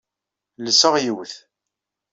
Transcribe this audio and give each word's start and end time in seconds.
Llseɣ 0.63 0.93
yiwet. 1.03 1.33